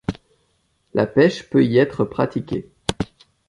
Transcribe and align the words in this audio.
La 0.95 1.05
pêche 1.05 1.47
peut 1.47 1.63
y 1.63 1.77
être 1.77 2.05
pratiquée. 2.05 2.67